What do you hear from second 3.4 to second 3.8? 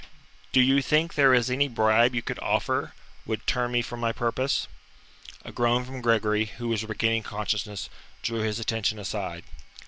turn